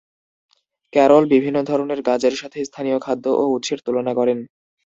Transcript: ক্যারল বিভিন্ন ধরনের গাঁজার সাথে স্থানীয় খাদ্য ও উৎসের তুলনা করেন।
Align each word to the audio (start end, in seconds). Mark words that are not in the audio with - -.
ক্যারল 0.93 1.23
বিভিন্ন 1.33 1.57
ধরনের 1.63 1.99
গাঁজার 2.01 2.35
সাথে 2.35 2.59
স্থানীয় 2.65 2.97
খাদ্য 2.99 3.25
ও 3.33 3.43
উৎসের 3.55 3.79
তুলনা 3.85 4.13
করেন। 4.15 4.39